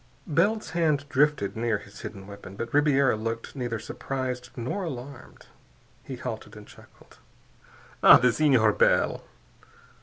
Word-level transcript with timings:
Bell's 0.25 0.71
hand 0.71 1.07
drifted 1.09 1.55
near 1.55 1.77
his 1.77 1.99
hidden 2.01 2.25
weapon. 2.25 2.55
But 2.55 2.73
Ribiera 2.73 3.15
looked 3.15 3.55
neither 3.55 3.77
surprised 3.77 4.49
nor 4.55 4.83
alarmed. 4.83 5.45
He 6.03 6.15
halted 6.15 6.55
and 6.55 6.65
chuckled. 6.67 7.19
"Ah, 8.01 8.17
the 8.17 8.31
Senhor 8.33 8.73
Bell!" 8.73 9.23